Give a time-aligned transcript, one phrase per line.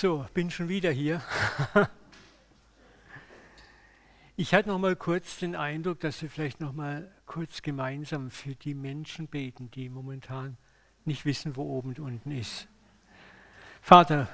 [0.00, 1.20] So, bin schon wieder hier.
[4.34, 8.54] Ich hatte noch mal kurz den Eindruck, dass wir vielleicht noch mal kurz gemeinsam für
[8.54, 10.56] die Menschen beten, die momentan
[11.04, 12.66] nicht wissen, wo oben und unten ist.
[13.82, 14.28] Vater,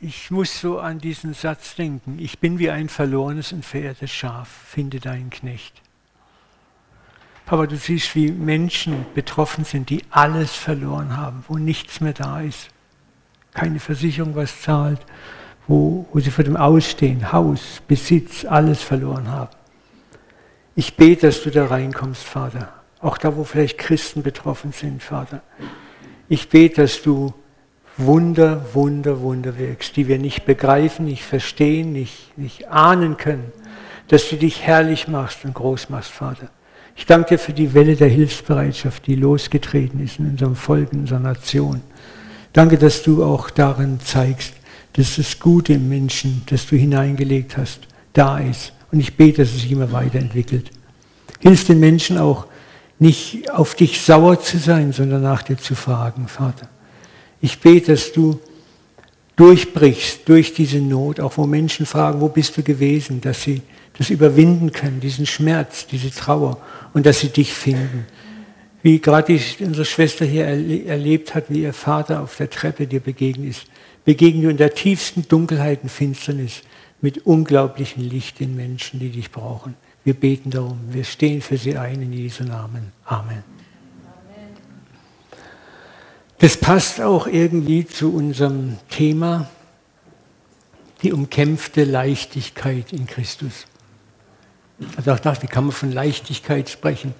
[0.00, 2.18] ich muss so an diesen Satz denken.
[2.18, 5.80] Ich bin wie ein verlorenes und verehrtes Schaf, finde deinen Knecht.
[7.44, 12.40] Papa, du siehst, wie Menschen betroffen sind, die alles verloren haben, wo nichts mehr da
[12.40, 12.70] ist.
[13.56, 15.00] Keine Versicherung was zahlt,
[15.66, 19.56] wo, wo sie vor dem Ausstehen, Haus, Besitz, alles verloren haben.
[20.74, 22.68] Ich bete, dass du da reinkommst, Vater.
[23.00, 25.40] Auch da, wo vielleicht Christen betroffen sind, Vater.
[26.28, 27.32] Ich bete, dass du
[27.96, 33.52] Wunder, Wunder, Wunder wirkst, die wir nicht begreifen, nicht verstehen, nicht, nicht ahnen können.
[34.08, 36.50] Dass du dich herrlich machst und groß machst, Vater.
[36.94, 41.00] Ich danke dir für die Welle der Hilfsbereitschaft, die losgetreten ist in unserem Volk, in
[41.00, 41.80] unserer Nation.
[42.56, 44.54] Danke, dass du auch darin zeigst,
[44.94, 47.80] dass das Gute im Menschen, das du hineingelegt hast,
[48.14, 48.72] da ist.
[48.90, 50.70] Und ich bete, dass es sich immer weiterentwickelt.
[51.40, 52.46] Hilf den Menschen auch,
[52.98, 56.66] nicht auf dich sauer zu sein, sondern nach dir zu fragen, Vater.
[57.42, 58.40] Ich bete, dass du
[59.36, 63.60] durchbrichst durch diese Not, auch wo Menschen fragen, wo bist du gewesen, dass sie
[63.98, 66.56] das überwinden können, diesen Schmerz, diese Trauer
[66.94, 68.06] und dass sie dich finden.
[68.86, 73.50] Wie gerade unsere Schwester hier erlebt hat, wie ihr Vater auf der Treppe dir begegnet
[73.50, 73.66] ist
[74.04, 76.62] begegnen du in der tiefsten Dunkelheit und Finsternis
[77.00, 79.74] mit unglaublichem Licht den Menschen, die dich brauchen.
[80.04, 80.78] Wir beten darum.
[80.90, 82.92] Wir stehen für sie ein in Jesu Namen.
[83.04, 83.42] Amen.
[86.38, 89.50] Das passt auch irgendwie zu unserem Thema,
[91.02, 93.66] die umkämpfte Leichtigkeit in Christus.
[94.96, 97.12] Also auch das, wie kann man von Leichtigkeit sprechen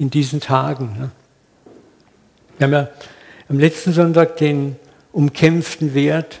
[0.00, 0.96] in diesen Tagen?
[0.98, 1.10] Ne?
[2.56, 2.88] Wir haben ja
[3.48, 4.76] am letzten Sonntag den
[5.12, 6.40] umkämpften Wert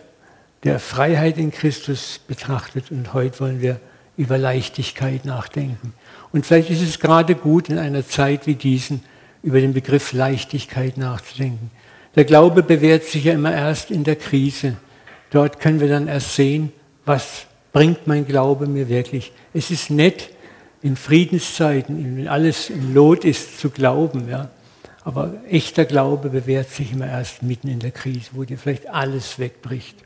[0.64, 3.78] der Freiheit in Christus betrachtet und heute wollen wir
[4.16, 5.92] über Leichtigkeit nachdenken.
[6.32, 9.02] Und vielleicht ist es gerade gut in einer Zeit wie diesen
[9.42, 11.70] über den Begriff Leichtigkeit nachzudenken.
[12.16, 14.76] Der Glaube bewährt sich ja immer erst in der Krise.
[15.30, 16.72] Dort können wir dann erst sehen,
[17.04, 19.32] was bringt mein Glaube mir wirklich.
[19.52, 20.30] Es ist nett,
[20.82, 24.28] in Friedenszeiten, wenn alles in Lot ist, zu glauben.
[24.28, 24.50] Ja.
[25.04, 29.38] Aber echter Glaube bewährt sich immer erst mitten in der Krise, wo dir vielleicht alles
[29.38, 29.96] wegbricht.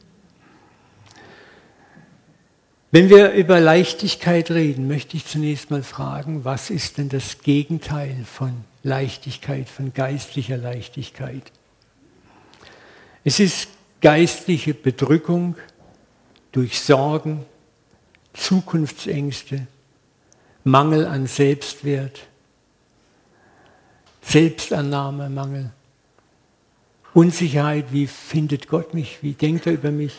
[2.91, 8.25] Wenn wir über Leichtigkeit reden, möchte ich zunächst mal fragen, was ist denn das Gegenteil
[8.25, 11.51] von Leichtigkeit, von geistlicher Leichtigkeit?
[13.25, 13.69] Es ist
[14.01, 15.57] geistliche Bedrückung
[16.53, 17.45] durch Sorgen,
[18.33, 19.67] Zukunftsängste,
[20.65, 22.27] Mangel an Selbstwert,
[24.23, 25.71] Selbstannahmemangel,
[27.13, 30.15] Unsicherheit, wie findet Gott mich, wie denkt er über mich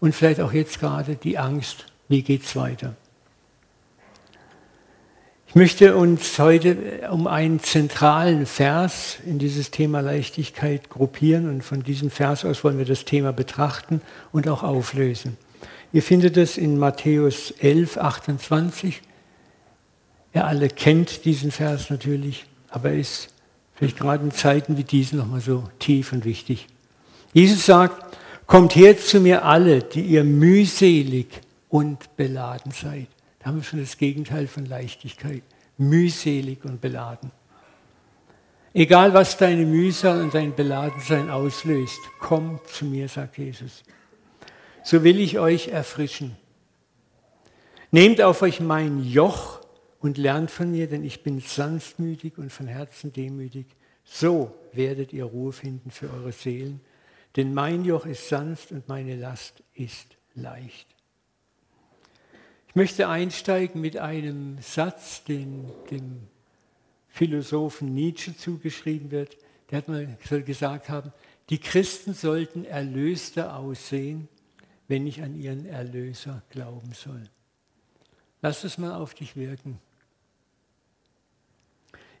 [0.00, 2.96] und vielleicht auch jetzt gerade die Angst, wie geht es weiter.
[5.46, 11.84] Ich möchte uns heute um einen zentralen Vers in dieses Thema Leichtigkeit gruppieren und von
[11.84, 14.00] diesem Vers aus wollen wir das Thema betrachten
[14.32, 15.36] und auch auflösen.
[15.92, 19.02] Ihr findet es in Matthäus 11, 28.
[20.34, 23.28] Ihr alle kennt diesen Vers natürlich aber ist
[23.74, 26.68] vielleicht gerade in Zeiten wie diesen nochmal so tief und wichtig.
[27.32, 31.26] Jesus sagt, kommt her zu mir alle, die ihr mühselig
[31.68, 33.08] und beladen seid.
[33.38, 35.42] Da haben wir schon das Gegenteil von Leichtigkeit.
[35.78, 37.30] Mühselig und beladen.
[38.72, 43.82] Egal was deine Mühsal und dein Beladensein auslöst, komm zu mir, sagt Jesus.
[44.84, 46.36] So will ich euch erfrischen.
[47.90, 49.59] Nehmt auf euch mein Joch
[50.00, 53.66] und lernt von mir, denn ich bin sanftmütig und von Herzen demütig.
[54.04, 56.80] So werdet ihr Ruhe finden für eure Seelen,
[57.36, 60.88] denn mein Joch ist sanft und meine Last ist leicht.
[62.68, 66.28] Ich möchte einsteigen mit einem Satz, den dem
[67.08, 69.36] Philosophen Nietzsche zugeschrieben wird.
[69.70, 71.12] Der hat mal gesagt haben,
[71.50, 74.28] die Christen sollten erlöster aussehen,
[74.88, 77.28] wenn ich an ihren Erlöser glauben soll.
[78.40, 79.78] Lass es mal auf dich wirken.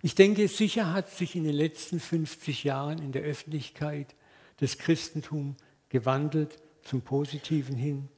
[0.02, 4.14] Ich denke, sicher hat sich in den letzten 50 Jahren in der Öffentlichkeit
[4.56, 5.56] das Christentum
[5.90, 8.08] gewandelt zum Positiven hin.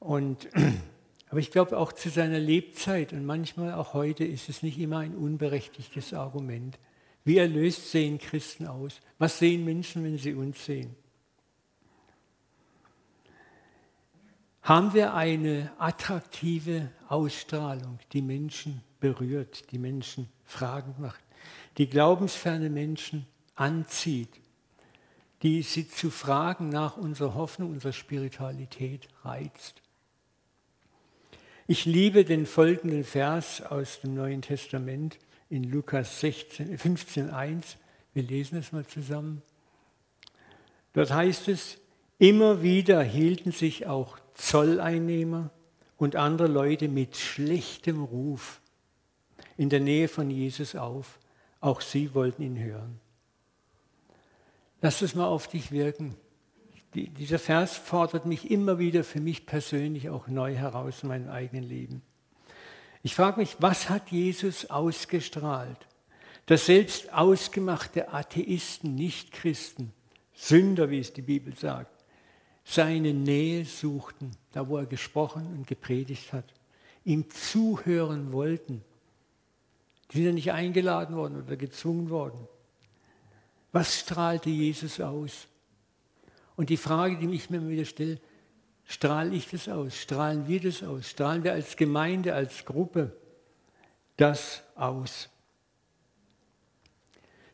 [0.00, 0.48] Und,
[1.30, 4.98] aber ich glaube auch zu seiner Lebzeit und manchmal auch heute ist es nicht immer
[4.98, 6.78] ein unberechtigtes Argument.
[7.24, 9.00] Wie erlöst sehen Christen aus?
[9.18, 10.96] Was sehen Menschen, wenn sie uns sehen?
[14.62, 21.20] Haben wir eine attraktive Ausstrahlung, die Menschen berührt, die Menschen fragend macht,
[21.78, 24.40] die glaubensferne Menschen anzieht,
[25.42, 29.82] die sie zu fragen nach unserer Hoffnung, unserer Spiritualität reizt.
[31.66, 35.18] Ich liebe den folgenden Vers aus dem Neuen Testament
[35.50, 37.76] in Lukas 16, 15, 1.
[38.14, 39.42] Wir lesen es mal zusammen.
[40.94, 41.78] Dort heißt es,
[42.18, 45.50] immer wieder hielten sich auch Zolleinnehmer
[45.98, 48.60] und andere Leute mit schlechtem Ruf
[49.58, 51.18] in der Nähe von Jesus auf.
[51.60, 52.98] Auch sie wollten ihn hören.
[54.80, 56.14] Lass es mal auf dich wirken.
[56.94, 61.28] Die, dieser Vers fordert mich immer wieder für mich persönlich auch neu heraus in meinem
[61.28, 62.02] eigenen Leben.
[63.02, 65.86] Ich frage mich, was hat Jesus ausgestrahlt,
[66.46, 69.92] dass selbst ausgemachte Atheisten, Nichtchristen,
[70.32, 72.04] Sünder, wie es die Bibel sagt,
[72.64, 76.44] seine Nähe suchten, da wo er gesprochen und gepredigt hat,
[77.04, 78.84] ihm zuhören wollten.
[80.10, 82.48] Die sind ja nicht eingeladen worden oder gezwungen worden.
[83.72, 85.46] Was strahlte Jesus aus?
[86.56, 88.18] Und die Frage, die ich mir wieder stelle,
[88.84, 89.96] strahle ich das aus?
[89.96, 91.10] Strahlen wir das aus?
[91.10, 93.16] Strahlen wir als Gemeinde, als Gruppe
[94.16, 95.28] das aus?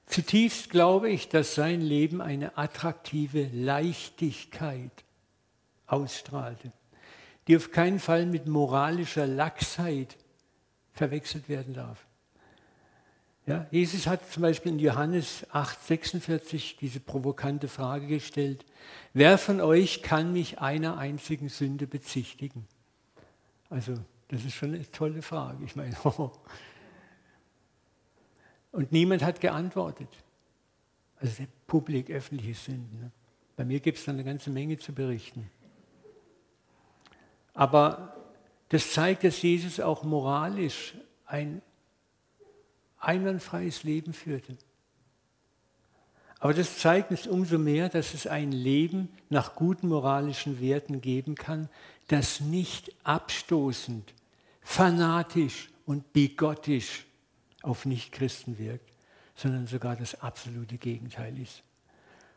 [0.06, 4.92] Zutiefst glaube ich, dass sein Leben eine attraktive Leichtigkeit
[5.86, 6.72] ausstrahlte,
[7.48, 10.16] die auf keinen Fall mit moralischer Lachsheit
[10.92, 12.06] verwechselt werden darf.
[13.46, 18.64] Ja, Jesus hat zum Beispiel in Johannes 8,46 diese provokante Frage gestellt,
[19.12, 22.66] wer von euch kann mich einer einzigen Sünde bezichtigen?
[23.68, 23.96] Also
[24.28, 25.62] das ist schon eine tolle Frage.
[25.62, 25.94] Ich meine,
[28.72, 30.08] und niemand hat geantwortet.
[31.20, 33.00] Also publik, öffentliche Sünden.
[33.00, 33.10] Ne?
[33.56, 35.50] Bei mir gibt es da eine ganze Menge zu berichten.
[37.52, 38.16] Aber
[38.70, 40.94] das zeigt, dass Jesus auch moralisch
[41.26, 41.60] ein
[43.06, 44.56] einwandfreies Leben führte.
[46.40, 51.36] Aber das zeigt uns umso mehr, dass es ein Leben nach guten moralischen Werten geben
[51.36, 51.70] kann,
[52.08, 54.12] das nicht abstoßend,
[54.60, 57.06] fanatisch und bigottisch
[57.62, 58.90] auf Nichtchristen wirkt,
[59.34, 61.62] sondern sogar das absolute Gegenteil ist.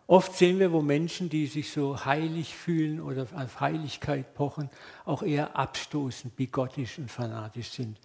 [0.07, 4.69] Oft sehen wir, wo Menschen, die sich so heilig fühlen oder auf Heiligkeit pochen,
[5.03, 7.99] auch eher abstoßend, bigottisch und fanatisch sind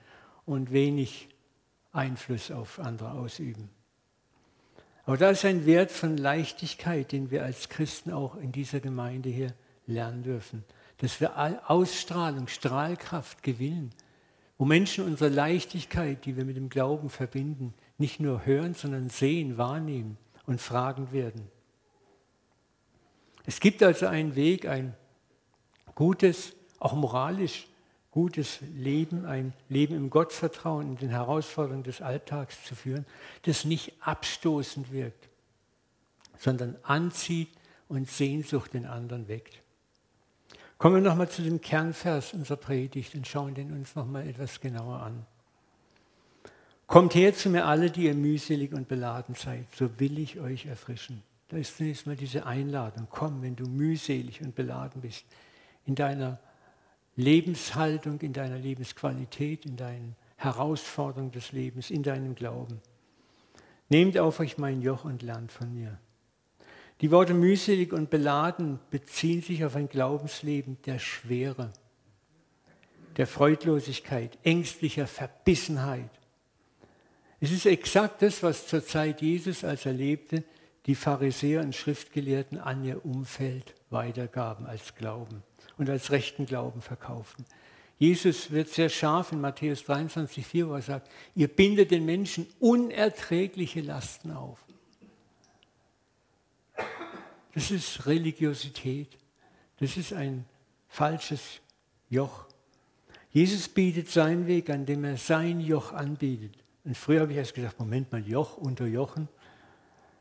[0.44, 1.29] und wenig
[1.92, 3.70] Einfluss auf andere ausüben.
[5.04, 9.28] Aber da ist ein Wert von Leichtigkeit, den wir als Christen auch in dieser Gemeinde
[9.28, 9.52] hier
[9.86, 10.64] lernen dürfen.
[10.98, 11.36] Dass wir
[11.68, 13.90] Ausstrahlung, Strahlkraft gewinnen,
[14.58, 19.58] wo Menschen unsere Leichtigkeit, die wir mit dem Glauben verbinden, nicht nur hören, sondern sehen,
[19.58, 21.50] wahrnehmen und fragen werden.
[23.44, 24.94] Es gibt also einen Weg, ein
[25.96, 27.66] gutes, auch moralisch
[28.12, 33.06] gutes Leben, ein Leben im Gottvertrauen, in den Herausforderungen des Alltags zu führen,
[33.43, 35.29] das nicht abstoßend wirkt,
[36.38, 37.49] sondern anzieht
[37.88, 39.62] und Sehnsucht den anderen weckt.
[40.79, 45.00] Kommen wir nochmal zu dem Kernvers unserer Predigt und schauen den uns nochmal etwas genauer
[45.00, 45.25] an.
[46.87, 50.67] Kommt her zu mir alle, die ihr mühselig und beladen seid, so will ich euch
[50.67, 51.23] erfrischen.
[51.49, 53.06] Da ist zunächst mal diese Einladung.
[53.09, 55.25] Komm, wenn du mühselig und beladen bist,
[55.87, 56.38] in deiner
[57.17, 62.81] Lebenshaltung, in deiner Lebensqualität, in deinen Herausforderungen des Lebens, in deinem Glauben.
[63.88, 65.99] Nehmt auf euch mein Joch und lernt von mir.
[67.00, 71.73] Die Worte mühselig und beladen beziehen sich auf ein Glaubensleben der Schwere,
[73.16, 76.11] der Freudlosigkeit, ängstlicher Verbissenheit.
[77.40, 80.45] Es ist exakt das, was zur Zeit Jesus, als er lebte,
[80.87, 85.42] die Pharisäer und Schriftgelehrten an ihr Umfeld weitergaben als Glauben
[85.82, 87.44] und als rechten Glauben verkauften.
[87.98, 92.46] Jesus wird sehr scharf in Matthäus 23, 4, wo er sagt, ihr bindet den Menschen
[92.60, 94.58] unerträgliche Lasten auf.
[97.54, 99.08] Das ist Religiosität.
[99.78, 100.44] Das ist ein
[100.88, 101.60] falsches
[102.08, 102.46] Joch.
[103.30, 106.54] Jesus bietet seinen Weg, an dem er sein Joch anbietet.
[106.84, 109.28] Und früher habe ich erst gesagt, Moment mal, Joch unter Jochen.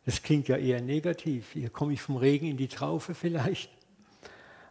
[0.06, 1.52] Das klingt ja eher negativ.
[1.54, 3.70] Hier komme ich vom Regen in die Traufe vielleicht.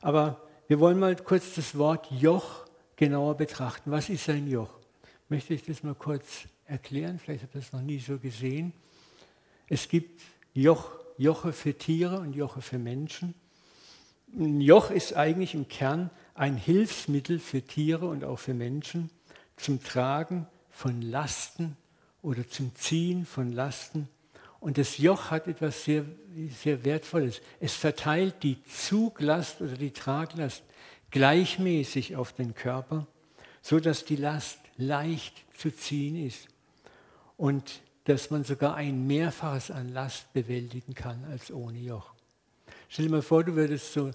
[0.00, 0.40] Aber
[0.70, 3.90] wir wollen mal kurz das Wort Joch genauer betrachten.
[3.90, 4.70] Was ist ein Joch?
[5.28, 7.18] Möchte ich das mal kurz erklären?
[7.18, 8.72] Vielleicht habt ihr das noch nie so gesehen.
[9.68, 10.22] Es gibt
[10.54, 13.34] Joch, Joche für Tiere und Joche für Menschen.
[14.32, 19.10] Ein Joch ist eigentlich im Kern ein Hilfsmittel für Tiere und auch für Menschen
[19.56, 21.76] zum Tragen von Lasten
[22.22, 24.08] oder zum Ziehen von Lasten
[24.60, 26.04] und das Joch hat etwas sehr,
[26.62, 27.40] sehr Wertvolles.
[27.60, 30.62] Es verteilt die Zuglast oder die Traglast
[31.10, 33.06] gleichmäßig auf den Körper,
[33.62, 36.46] so dass die Last leicht zu ziehen ist
[37.36, 42.12] und dass man sogar ein Mehrfaches an Last bewältigen kann als ohne Joch.
[42.88, 44.10] Stell dir mal vor, du würdest so,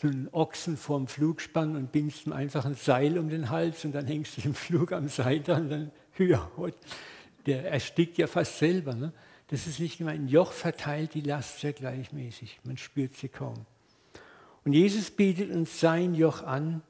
[0.00, 3.84] so einen Ochsen vorm Flug spannen und bindest ihm einfach ein Seil um den Hals
[3.84, 6.50] und dann hängst du den Flug am Seil dran dann, ja,
[7.44, 8.94] der erstickt ja fast selber.
[8.94, 9.12] Ne?
[9.48, 10.20] Das ist nicht gemeint.
[10.20, 12.60] Ein Joch verteilt die Last sehr gleichmäßig.
[12.64, 13.66] Man spürt sie kaum.
[14.64, 16.82] Und Jesus bietet uns sein Joch an,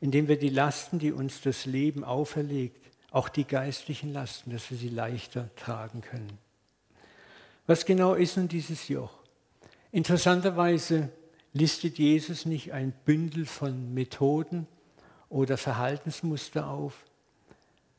[0.00, 4.76] indem wir die Lasten, die uns das Leben auferlegt, auch die geistlichen Lasten, dass wir
[4.76, 6.38] sie leichter tragen können.
[7.66, 9.12] Was genau ist nun dieses Joch?
[9.92, 11.10] Interessanterweise
[11.52, 14.66] listet Jesus nicht ein Bündel von Methoden
[15.28, 17.04] oder Verhaltensmuster auf,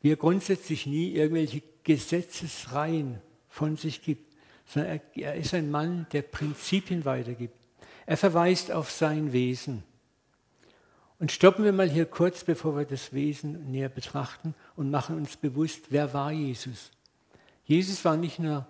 [0.01, 3.22] wie er grundsätzlich nie irgendwelche Gesetzesreihen
[3.53, 7.55] von sich gibt, sondern er, er ist ein Mann, der Prinzipien weitergibt.
[8.07, 9.83] Er verweist auf sein Wesen.
[11.19, 15.38] Und stoppen wir mal hier kurz, bevor wir das Wesen näher betrachten und machen uns
[15.38, 16.89] bewusst, wer war Jesus?
[17.63, 18.65] Jesus war nicht nur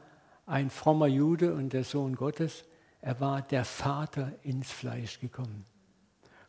[0.45, 2.65] ein frommer Jude und der Sohn Gottes,
[2.99, 5.65] er war der Vater ins Fleisch gekommen.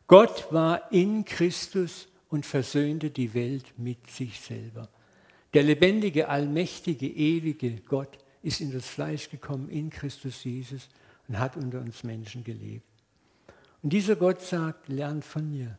[0.08, 4.88] Gott war in Christus und versöhnte die Welt mit sich selber.
[5.54, 10.88] Der lebendige, allmächtige, ewige Gott ist in das Fleisch gekommen, in Christus Jesus
[11.26, 12.86] und hat unter uns Menschen gelebt.
[13.82, 15.78] Und dieser Gott sagt, lernt von mir.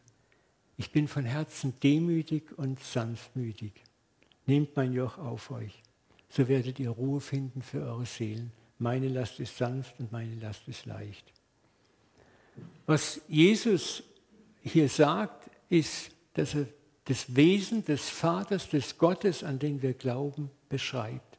[0.75, 3.71] Ich bin von Herzen demütig und sanftmütig.
[4.47, 5.81] Nehmt mein Joch auf euch,
[6.29, 8.51] so werdet ihr Ruhe finden für eure Seelen.
[8.79, 11.31] Meine Last ist sanft und meine Last ist leicht.
[12.85, 14.03] Was Jesus
[14.61, 16.65] hier sagt, ist, dass er
[17.05, 21.34] das Wesen des Vaters, des Gottes, an den wir glauben, beschreibt.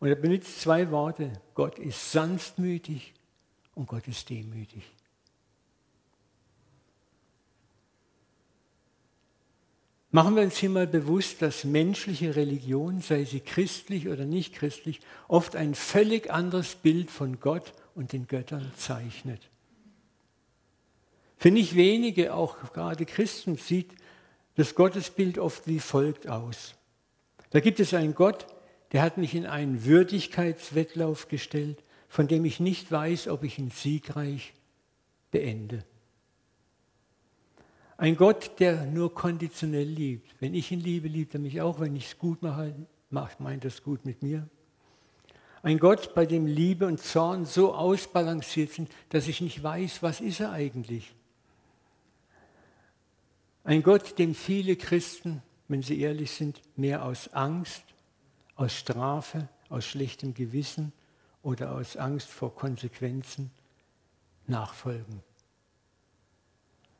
[0.00, 1.30] Und er benutzt zwei Worte.
[1.54, 3.14] Gott ist sanftmütig
[3.74, 4.82] und Gott ist demütig.
[10.12, 15.00] Machen wir uns hier mal bewusst, dass menschliche Religion, sei sie christlich oder nicht christlich,
[15.28, 19.40] oft ein völlig anderes Bild von Gott und den Göttern zeichnet.
[21.36, 23.92] Für nicht wenige, auch gerade Christen, sieht
[24.56, 26.74] das Gottesbild oft wie folgt aus.
[27.50, 28.46] Da gibt es einen Gott,
[28.92, 33.70] der hat mich in einen Würdigkeitswettlauf gestellt, von dem ich nicht weiß, ob ich ihn
[33.70, 34.52] siegreich
[35.30, 35.84] beende.
[37.96, 40.34] Ein Gott, der nur konditionell liebt.
[40.40, 41.80] Wenn ich ihn liebe, liebt er mich auch.
[41.80, 42.74] Wenn ich es gut mache,
[43.10, 44.48] meint er es gut mit mir.
[45.62, 50.20] Ein Gott, bei dem Liebe und Zorn so ausbalanciert sind, dass ich nicht weiß, was
[50.22, 51.12] ist er eigentlich.
[53.62, 57.84] Ein Gott, dem viele Christen, wenn sie ehrlich sind, mehr aus Angst,
[58.60, 60.92] aus Strafe, aus schlechtem Gewissen
[61.42, 63.50] oder aus Angst vor Konsequenzen
[64.46, 65.22] nachfolgen.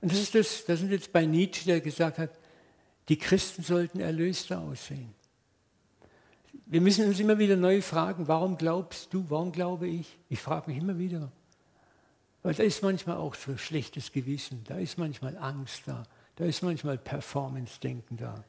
[0.01, 2.31] Und das ist das, das sind jetzt bei Nietzsche, der gesagt hat,
[3.11, 5.13] die Christen sollten erlöster aussehen.
[6.65, 10.17] Wir müssen uns immer wieder neu fragen, warum glaubst du, warum glaube ich?
[10.31, 11.31] Ich frage mich immer wieder.
[12.43, 16.05] Weil da ist manchmal auch so schlechtes Gewissen, da ist manchmal Angst da,
[16.37, 18.45] da ist manchmal Performance-Denken da.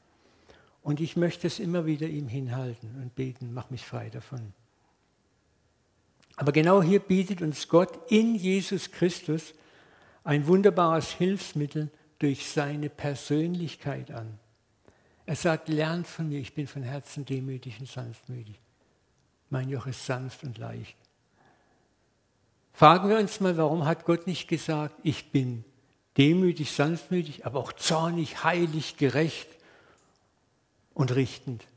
[0.82, 4.54] Und ich möchte es immer wieder ihm hinhalten und beten, mach mich frei davon.
[6.38, 9.54] Aber genau hier bietet uns Gott in Jesus Christus
[10.24, 14.40] ein wunderbares Hilfsmittel durch seine Persönlichkeit an.
[15.26, 18.60] Er sagt, lernt von mir, ich bin von Herzen demütig und sanftmütig.
[19.50, 20.98] Mein Joch ist sanft und leicht.
[22.74, 25.64] Fragen wir uns mal, warum hat Gott nicht gesagt, ich bin
[26.18, 29.48] demütig, sanftmütig, aber auch zornig, heilig, gerecht
[30.94, 31.68] und richtend.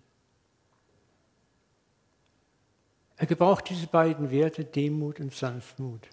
[3.17, 6.09] Er gebraucht diese beiden Werte, Demut und Sanftmut.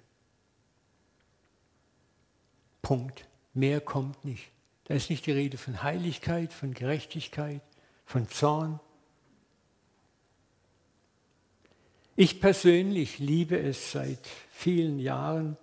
[2.81, 3.27] Punkt.
[3.53, 4.49] Mehr kommt nicht.
[4.85, 7.61] Da ist nicht die Rede von Heiligkeit, von Gerechtigkeit,
[8.05, 8.79] von Zorn.
[12.15, 15.57] Ich persönlich liebe es seit vielen Jahren,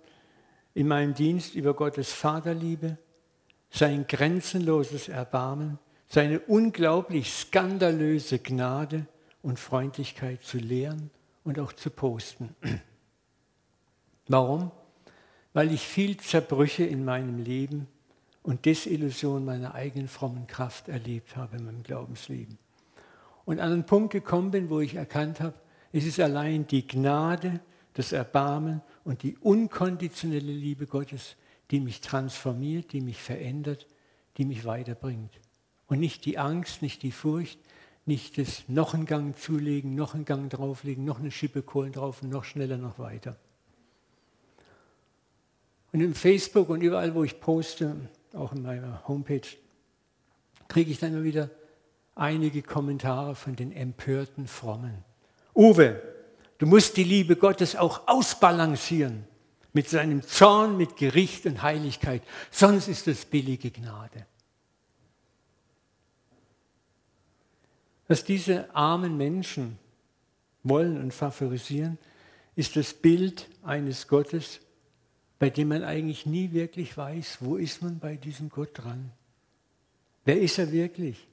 [0.73, 2.97] in meinem Dienst über Gottes Vaterliebe,
[3.71, 9.05] sein grenzenloses Erbarmen, seine unglaublich skandalöse Gnade
[9.43, 11.11] und Freundlichkeit zu lehren
[11.43, 12.55] und auch zu posten.
[14.27, 14.71] Warum?
[15.53, 17.87] Weil ich viel Zerbrüche in meinem Leben
[18.41, 22.57] und Desillusion meiner eigenen frommen Kraft erlebt habe in meinem Glaubensleben.
[23.45, 25.55] Und an einen Punkt gekommen bin, wo ich erkannt habe,
[25.91, 27.59] es ist allein die Gnade,
[27.93, 31.35] das Erbarmen und die unkonditionelle Liebe Gottes,
[31.71, 33.87] die mich transformiert, die mich verändert,
[34.37, 35.39] die mich weiterbringt.
[35.89, 37.59] Und nicht die Angst, nicht die Furcht,
[38.05, 42.21] nicht das noch einen Gang zulegen, noch einen Gang drauflegen, noch eine Schippe Kohlen drauf
[42.23, 43.35] und noch schneller, noch weiter.
[45.91, 47.95] Und im Facebook und überall, wo ich poste,
[48.33, 49.41] auch in meiner Homepage,
[50.67, 51.49] kriege ich dann immer wieder
[52.15, 55.03] einige Kommentare von den empörten Frommen.
[55.55, 56.01] Uwe,
[56.59, 59.25] Du musst die Liebe Gottes auch ausbalancieren.
[59.71, 62.23] mit seinem Zorn, mit Gericht und Heiligkeit.
[62.49, 64.25] Sonst ist es billige Gnade.
[68.09, 69.77] Was diese armen Menschen
[70.63, 71.99] wollen und favorisieren,
[72.55, 74.59] ist das Bild eines Gottes,
[75.37, 79.11] bei dem man eigentlich nie wirklich weiß, wo ist man bei diesem Gott dran?
[80.25, 81.27] Wer ist er wirklich?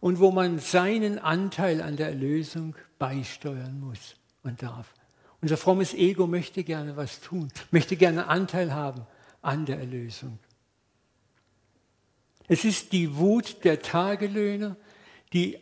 [0.00, 4.94] Und wo man seinen Anteil an der Erlösung beisteuern muss und darf.
[5.42, 9.04] Unser frommes Ego möchte gerne was tun, möchte gerne Anteil haben
[9.42, 10.38] an der Erlösung.
[12.46, 14.76] Es ist die Wut der Tagelöhner,
[15.32, 15.58] die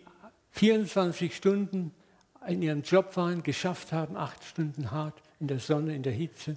[0.52, 1.92] 24 Stunden
[2.46, 6.56] in ihrem Job waren, geschafft haben, acht Stunden hart in der Sonne, in der Hitze.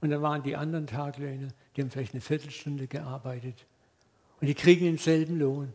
[0.00, 3.66] Und dann waren die anderen Taglöhner, die haben vielleicht eine Viertelstunde gearbeitet.
[4.40, 5.72] Und die kriegen denselben Lohn.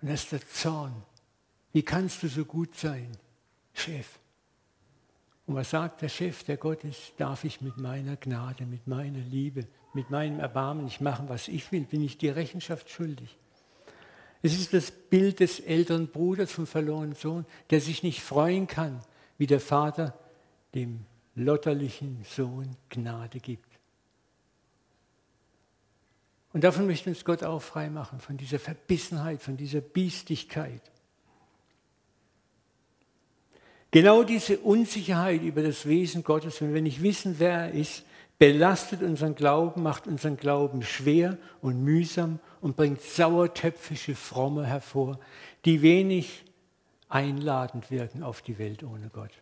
[0.00, 0.94] Und das ist der Zorn.
[1.72, 3.10] Wie kannst du so gut sein,
[3.72, 4.18] Chef?
[5.46, 9.20] Und was sagt der Chef, der Gott ist, darf ich mit meiner Gnade, mit meiner
[9.20, 13.36] Liebe, mit meinem Erbarmen nicht machen, was ich will, bin ich dir Rechenschaft schuldig.
[14.42, 19.00] Es ist das Bild des älteren Bruders vom verlorenen Sohn, der sich nicht freuen kann,
[19.36, 20.18] wie der Vater
[20.74, 21.00] dem
[21.34, 23.66] lotterlichen Sohn Gnade gibt.
[26.52, 30.82] Und davon möchte uns Gott auch frei machen, von dieser Verbissenheit, von dieser Biestigkeit.
[33.90, 38.04] Genau diese Unsicherheit über das Wesen Gottes, wenn wir nicht wissen, wer er ist,
[38.38, 45.18] belastet unseren Glauben, macht unseren Glauben schwer und mühsam und bringt sauertöpfische Fromme hervor,
[45.64, 46.44] die wenig
[47.08, 49.32] einladend wirken auf die Welt ohne Gott.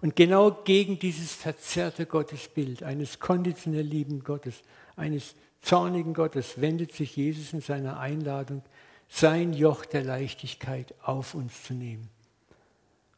[0.00, 4.62] Und genau gegen dieses verzerrte Gottesbild eines konditionell lieben Gottes,
[4.96, 8.62] eines zornigen Gottes wendet sich Jesus in seiner Einladung,
[9.08, 12.08] sein Joch der Leichtigkeit auf uns zu nehmen,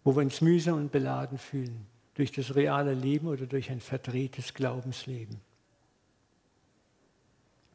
[0.05, 4.55] wo wir uns mühsam und beladen fühlen, durch das reale Leben oder durch ein verdrehtes
[4.55, 5.41] Glaubensleben.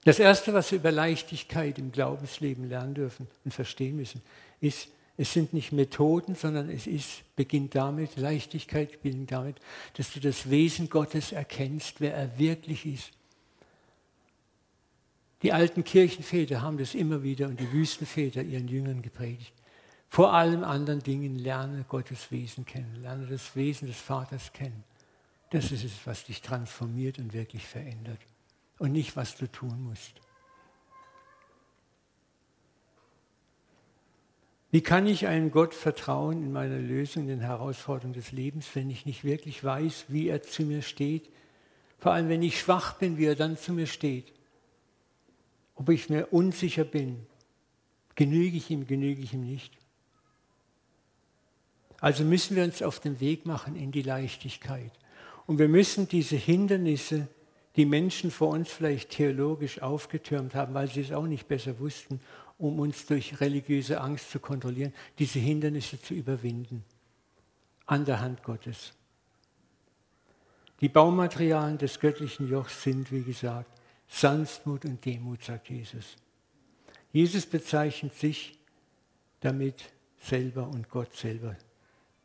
[0.05, 4.21] Das Erste, was wir über Leichtigkeit im Glaubensleben lernen dürfen und verstehen müssen,
[4.61, 9.57] ist, es sind nicht Methoden, sondern es ist, beginnt damit, Leichtigkeit beginnt damit,
[9.97, 13.11] dass du das Wesen Gottes erkennst, wer er wirklich ist
[15.41, 19.53] die alten Kirchenväter haben das immer wieder und die Wüstenväter ihren Jüngern gepredigt.
[20.09, 24.83] Vor allem anderen Dingen lerne Gottes Wesen kennen, lerne das Wesen des Vaters kennen.
[25.51, 28.19] Das ist es, was dich transformiert und wirklich verändert
[28.79, 30.13] und nicht, was du tun musst.
[34.71, 38.89] Wie kann ich einem Gott vertrauen in meiner Lösung, in den Herausforderungen des Lebens, wenn
[38.91, 41.29] ich nicht wirklich weiß, wie er zu mir steht?
[41.97, 44.31] Vor allem, wenn ich schwach bin, wie er dann zu mir steht
[45.79, 47.25] ob ich mir unsicher bin,
[48.15, 49.78] genüge ich ihm, genüge ich ihm nicht.
[52.01, 54.91] Also müssen wir uns auf den Weg machen in die Leichtigkeit.
[55.45, 57.27] Und wir müssen diese Hindernisse,
[57.75, 62.21] die Menschen vor uns vielleicht theologisch aufgetürmt haben, weil sie es auch nicht besser wussten,
[62.57, 66.83] um uns durch religiöse Angst zu kontrollieren, diese Hindernisse zu überwinden.
[67.85, 68.93] An der Hand Gottes.
[70.81, 73.71] Die Baumaterialien des göttlichen Jochs sind, wie gesagt,
[74.07, 76.15] Sanftmut und Demut, sagt Jesus.
[77.11, 78.57] Jesus bezeichnet sich
[79.39, 81.55] damit selber und Gott selber.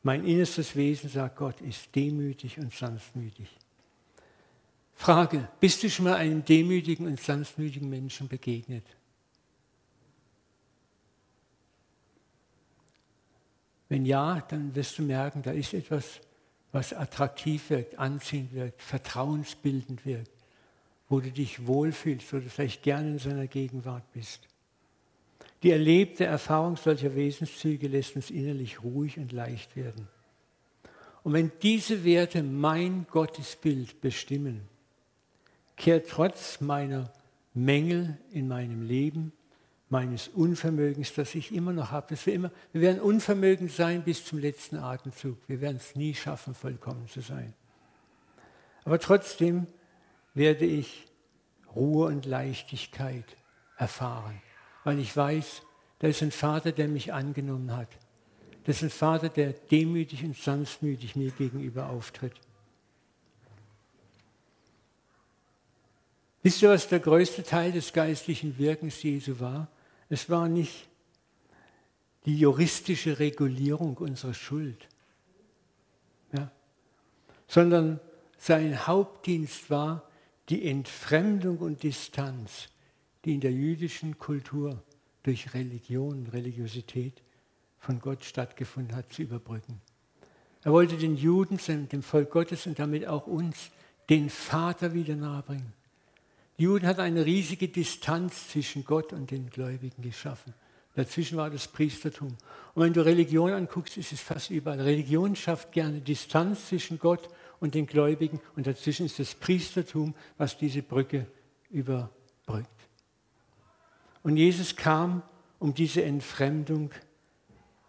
[0.05, 3.49] Mein innerstes Wesen, sagt Gott, ist demütig und sanftmütig.
[4.95, 8.85] Frage, bist du schon mal einem demütigen und sanftmütigen Menschen begegnet?
[13.89, 16.21] Wenn ja, dann wirst du merken, da ist etwas,
[16.71, 20.31] was attraktiv wirkt, anziehend wirkt, vertrauensbildend wirkt
[21.09, 24.41] wo du dich wohlfühlst, wo du vielleicht gerne in seiner Gegenwart bist.
[25.65, 30.09] Die erlebte Erfahrung solcher Wesenszüge lässt uns innerlich ruhig und leicht werden.
[31.23, 34.69] Und wenn diese Werte mein Gottesbild bestimmen,
[35.79, 37.11] kehrt trotz meiner
[37.55, 39.33] Mängel in meinem Leben,
[39.89, 44.23] meines Unvermögens, das ich immer noch habe, dass wir immer, wir werden unvermögend sein bis
[44.23, 45.39] zum letzten Atemzug.
[45.47, 47.55] Wir werden es nie schaffen, vollkommen zu sein.
[48.85, 49.67] Aber trotzdem
[50.35, 51.07] werde ich
[51.75, 53.25] Ruhe und Leichtigkeit
[53.79, 54.43] erfahren,
[54.85, 55.63] weil ich weiß,
[55.99, 57.89] da ist ein Vater, der mich angenommen hat.
[58.65, 62.35] Das ist ein Vater, der demütig und sanftmütig mir gegenüber auftritt.
[66.43, 69.69] Wisst ihr, was der größte Teil des geistlichen Wirkens Jesu war?
[70.11, 70.89] Es war nicht
[72.27, 74.89] die juristische Regulierung unserer Schuld,
[76.33, 76.51] ja,
[77.49, 78.01] sondern
[78.39, 80.09] sein Hauptdienst war,
[80.51, 82.69] die Entfremdung und Distanz,
[83.25, 84.83] die in der jüdischen Kultur
[85.23, 87.23] durch Religion, Religiosität
[87.79, 89.81] von Gott stattgefunden hat, zu überbrücken.
[90.63, 91.59] Er wollte den Juden,
[91.89, 93.71] dem Volk Gottes und damit auch uns,
[94.09, 95.73] den Vater wieder nahebringen.
[96.59, 100.55] Die Juden hatten eine riesige Distanz zwischen Gott und den Gläubigen geschaffen.
[100.95, 102.37] Dazwischen war das Priestertum.
[102.75, 104.81] Und wenn du Religion anguckst, ist es fast überall.
[104.81, 110.57] Religion schafft gerne Distanz zwischen Gott und den Gläubigen und dazwischen ist das Priestertum, was
[110.57, 111.27] diese Brücke
[111.71, 112.84] überbrückt.
[114.25, 115.23] Und Jesus kam,
[115.61, 116.91] um diese Entfremdung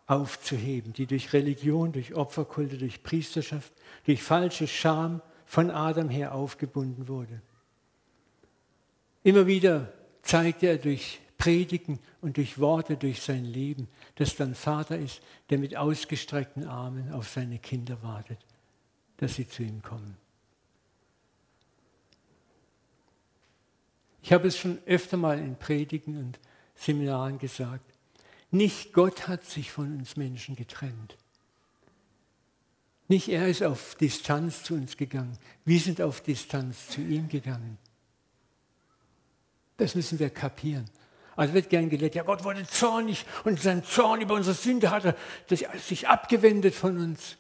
[0.05, 3.73] aufzuheben, die durch Religion, durch Opferkulte, durch Priesterschaft,
[4.05, 7.41] durch falsche Scham von Adam her aufgebunden wurde.
[9.23, 14.99] Immer wieder zeigte er durch Predigen und durch Worte, durch sein Leben, dass dann Vater
[14.99, 18.39] ist, der mit ausgestreckten Armen auf seine Kinder wartet,
[19.17, 20.17] dass sie zu ihm kommen.
[24.25, 26.39] Ich habe es schon öfter mal in Predigen und
[26.73, 27.85] Seminaren gesagt.
[28.49, 31.15] Nicht Gott hat sich von uns Menschen getrennt.
[33.07, 35.37] Nicht er ist auf Distanz zu uns gegangen.
[35.63, 37.77] Wir sind auf Distanz zu ihm gegangen.
[39.77, 40.89] Das müssen wir kapieren.
[41.35, 45.05] Also wird gern gelehrt, ja, Gott wurde zornig und sein Zorn über unsere Sünde hat
[45.05, 45.15] er
[45.77, 47.37] sich abgewendet von uns.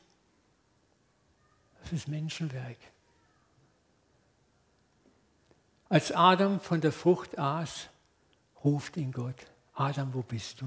[1.81, 2.77] Das ist Menschenwerk.
[5.95, 7.87] Als Adam von der Frucht aß,
[8.65, 10.65] ruft ihn Gott, Adam, wo bist du?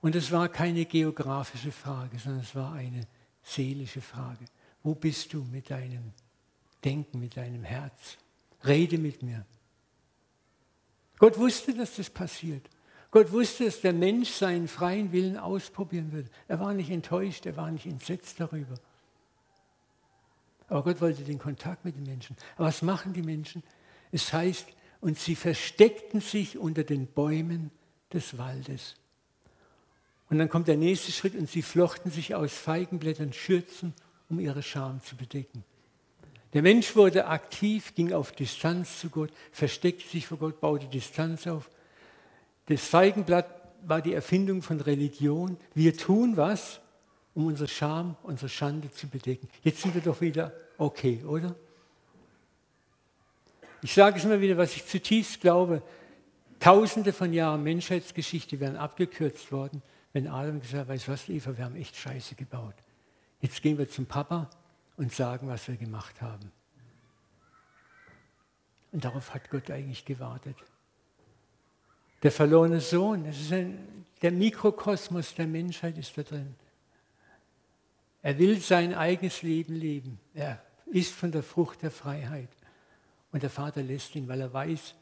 [0.00, 3.06] Und es war keine geografische Frage, sondern es war eine
[3.42, 4.46] seelische Frage.
[4.82, 6.14] Wo bist du mit deinem
[6.82, 8.16] Denken, mit deinem Herz?
[8.64, 9.44] Rede mit mir.
[11.18, 12.66] Gott wusste, dass das passiert.
[13.10, 16.30] Gott wusste, dass der Mensch seinen freien Willen ausprobieren würde.
[16.46, 18.76] Er war nicht enttäuscht, er war nicht entsetzt darüber.
[20.68, 22.36] Aber Gott wollte den Kontakt mit den Menschen.
[22.56, 23.62] Aber was machen die Menschen?
[24.12, 24.66] Es heißt,
[25.00, 27.70] und sie versteckten sich unter den Bäumen
[28.12, 28.96] des Waldes.
[30.30, 33.94] Und dann kommt der nächste Schritt und sie flochten sich aus Feigenblättern Schürzen,
[34.28, 35.64] um ihre Scham zu bedecken.
[36.52, 41.46] Der Mensch wurde aktiv, ging auf Distanz zu Gott, versteckte sich vor Gott, baute Distanz
[41.46, 41.70] auf.
[42.66, 43.46] Das Feigenblatt
[43.86, 45.56] war die Erfindung von Religion.
[45.74, 46.80] Wir tun was,
[47.34, 49.48] um unsere Scham, unsere Schande zu bedecken.
[49.62, 51.54] Jetzt sind wir doch wieder okay, oder?
[53.82, 55.82] Ich sage es immer wieder, was ich zutiefst glaube.
[56.60, 61.56] Tausende von Jahren Menschheitsgeschichte wären abgekürzt worden, wenn Adam gesagt hat, weißt du was, Eva,
[61.56, 62.74] wir haben echt Scheiße gebaut.
[63.40, 64.50] Jetzt gehen wir zum Papa
[64.96, 66.50] und sagen, was wir gemacht haben.
[68.90, 70.56] Und darauf hat Gott eigentlich gewartet.
[72.22, 76.56] Der verlorene Sohn, das ist ein, der Mikrokosmos der Menschheit ist da drin.
[78.22, 80.18] Er will sein eigenes Leben leben.
[80.34, 82.48] Er ist von der Frucht der Freiheit.
[83.32, 84.94] Und der Vater lässt ihn, weil er weiß,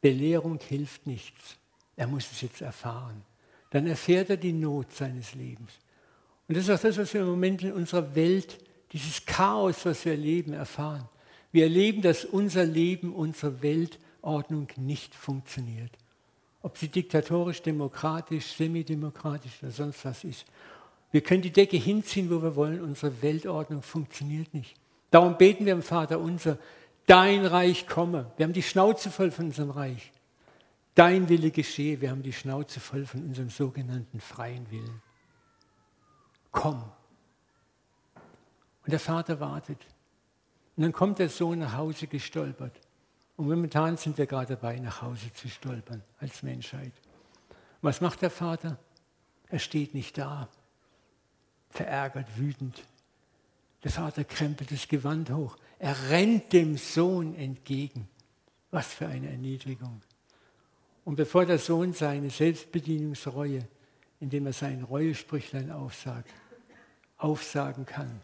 [0.00, 1.56] Belehrung hilft nichts.
[1.96, 3.22] Er muss es jetzt erfahren.
[3.70, 5.72] Dann erfährt er die Not seines Lebens.
[6.46, 8.58] Und das ist auch das, was wir im Moment in unserer Welt
[8.92, 11.08] dieses Chaos, was wir erleben, erfahren.
[11.52, 15.90] Wir erleben, dass unser Leben, unsere Weltordnung nicht funktioniert.
[16.62, 20.44] Ob sie diktatorisch, demokratisch, semidemokratisch oder sonst was ist.
[21.12, 24.74] Wir können die Decke hinziehen, wo wir wollen, unsere Weltordnung funktioniert nicht.
[25.10, 26.58] Darum beten wir im Vater unser,
[27.06, 28.30] dein Reich komme.
[28.36, 30.12] Wir haben die Schnauze voll von unserem Reich.
[30.94, 32.00] Dein Wille geschehe.
[32.00, 35.02] Wir haben die Schnauze voll von unserem sogenannten freien Willen.
[36.50, 36.84] Komm.
[38.84, 39.78] Und der Vater wartet.
[40.76, 42.78] Und dann kommt der Sohn nach Hause gestolpert.
[43.36, 46.92] Und momentan sind wir gerade dabei, nach Hause zu stolpern als Menschheit.
[47.80, 48.78] Und was macht der Vater?
[49.48, 50.48] Er steht nicht da,
[51.70, 52.84] verärgert, wütend.
[53.82, 55.56] Der Vater krempelt das Gewand hoch.
[55.84, 58.08] Er rennt dem Sohn entgegen.
[58.70, 60.00] Was für eine Erniedrigung.
[61.04, 63.68] Und bevor der Sohn seine Selbstbedienungsreue,
[64.18, 66.30] indem er sein Reuesprüchlein aufsagt,
[67.18, 68.22] aufsagen kann,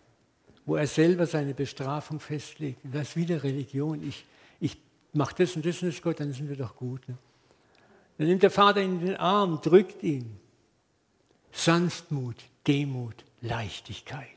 [0.65, 2.83] wo er selber seine Bestrafung festlegt.
[2.83, 4.09] Und das ist wieder Religion.
[4.09, 4.25] Ich,
[4.59, 4.79] ich
[5.13, 7.07] mache das und das und das Gott, dann sind wir doch gut.
[7.11, 7.19] Ne?
[8.17, 10.41] Dann nimmt der Vater ihn in den Arm, drückt ihn.
[11.53, 14.29] Sanftmut, Demut, Leichtigkeit.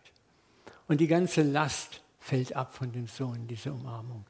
[0.89, 4.25] Und die ganze Last fällt ab von dem Sohn in dieser Umarmung.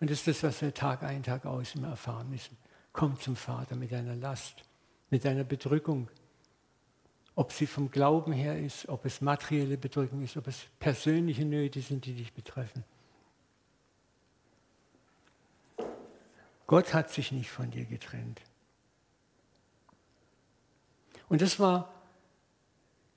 [0.00, 2.56] Und das ist das, was wir Tag ein, Tag aus immer erfahren müssen.
[2.94, 4.64] Komm zum Vater mit deiner Last,
[5.10, 6.08] mit deiner Bedrückung,
[7.34, 11.82] ob sie vom Glauben her ist, ob es materielle Bedrückung ist, ob es persönliche Nöte
[11.82, 12.82] sind, die dich betreffen.
[16.66, 18.40] Gott hat sich nicht von dir getrennt.
[21.28, 21.92] Und das war,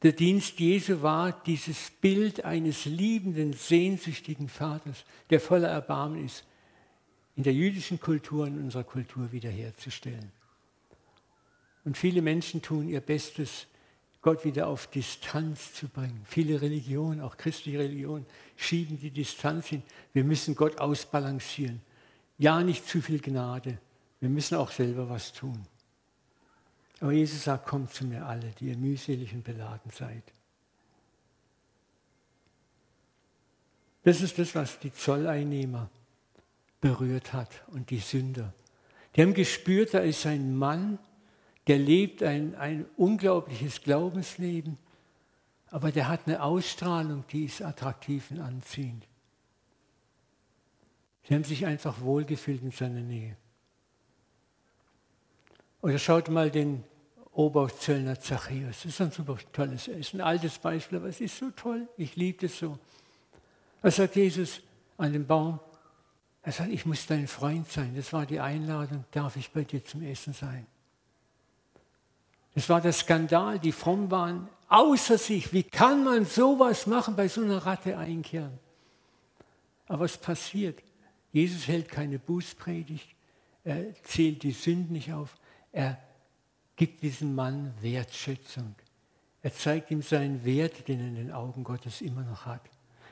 [0.03, 6.45] der Dienst Jesu war dieses Bild eines liebenden, sehnsüchtigen Vaters, der voller Erbarmen ist,
[7.35, 10.31] in der jüdischen Kultur und in unserer Kultur wiederherzustellen.
[11.85, 13.67] Und viele Menschen tun ihr Bestes,
[14.21, 16.21] Gott wieder auf Distanz zu bringen.
[16.25, 19.81] Viele Religionen, auch christliche Religionen, schieben die Distanz hin.
[20.13, 21.81] Wir müssen Gott ausbalancieren.
[22.37, 23.79] Ja, nicht zu viel Gnade.
[24.19, 25.65] Wir müssen auch selber was tun.
[27.01, 30.23] Aber Jesus sagt, kommt zu mir alle, die ihr mühselig und beladen seid.
[34.03, 35.89] Das ist das, was die Zolleinnehmer
[36.79, 38.53] berührt hat und die Sünder.
[39.15, 40.99] Die haben gespürt, da ist ein Mann,
[41.67, 44.77] der lebt ein, ein unglaubliches Glaubensleben,
[45.69, 49.07] aber der hat eine Ausstrahlung, die ist attraktiv und anziehend.
[51.23, 53.37] Sie haben sich einfach wohlgefühlt in seiner Nähe.
[55.81, 56.83] Oder schaut mal den
[57.34, 58.84] Oberzöllner Zachäus.
[58.84, 61.88] Das ist ein super tolles, ist ein altes Beispiel, aber es ist so toll.
[61.98, 62.78] Ich liebe es so.
[63.82, 64.62] Was sagt Jesus
[64.98, 65.60] an dem Baum?
[66.44, 67.96] Er sagt, ich muss dein Freund sein.
[67.96, 70.65] Das war die Einladung, darf ich bei dir zum Essen sein.
[72.54, 75.54] Das war der Skandal, die fromm waren, außer sich.
[75.54, 78.60] Wie kann man sowas machen, bei so einer Ratte einkehren?
[79.88, 80.84] Aber was passiert?
[81.32, 83.08] Jesus hält keine Bußpredigt,
[83.63, 85.38] er zählt die Sünden nicht auf,
[85.72, 85.98] er
[86.75, 88.75] gibt diesem Mann Wertschätzung.
[89.43, 92.62] Er zeigt ihm seinen Wert, den er in den Augen Gottes immer noch hat.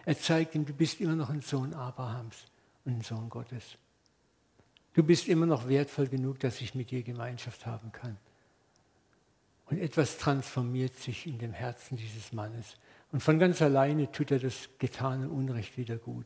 [0.06, 2.46] Er zeigt ihm, du bist immer noch ein Sohn Abrahams
[2.86, 3.78] und ein Sohn Gottes.
[4.94, 8.18] Du bist immer noch wertvoll genug, dass ich mit dir Gemeinschaft haben kann.
[9.68, 12.76] Und etwas transformiert sich in dem Herzen dieses Mannes.
[13.12, 16.26] Und von ganz alleine tut er das getane Unrecht wieder gut.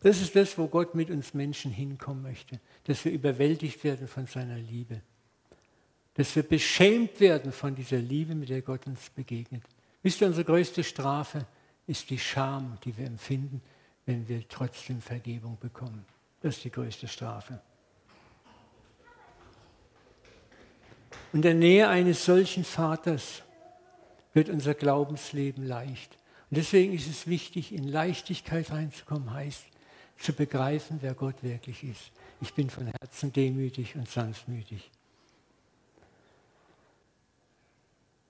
[0.00, 4.26] Das ist das, wo Gott mit uns Menschen hinkommen möchte, dass wir überwältigt werden von
[4.26, 5.02] seiner Liebe,
[6.18, 9.62] dass wir beschämt werden von dieser Liebe, mit der Gott uns begegnet.
[10.02, 11.46] Wisst ihr, unsere größte Strafe
[11.86, 13.62] ist die Scham, die wir empfinden,
[14.04, 16.04] wenn wir trotzdem Vergebung bekommen.
[16.40, 17.60] Das ist die größte Strafe.
[21.32, 23.44] In der Nähe eines solchen Vaters
[24.34, 26.18] wird unser Glaubensleben leicht.
[26.50, 29.66] Und deswegen ist es wichtig, in Leichtigkeit reinzukommen, heißt
[30.16, 32.10] zu begreifen, wer Gott wirklich ist.
[32.40, 34.90] Ich bin von Herzen demütig und sanftmütig.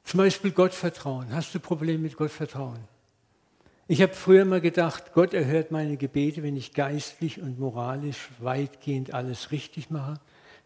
[0.08, 1.32] Zum Beispiel Gottvertrauen.
[1.32, 2.80] Hast du Probleme mit Gottvertrauen?
[3.86, 9.14] Ich habe früher mal gedacht, Gott erhört meine Gebete, wenn ich geistlich und moralisch weitgehend
[9.14, 10.18] alles richtig mache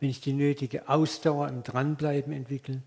[0.02, 2.82] wenn ich die nötige Ausdauer im Dranbleiben entwickle,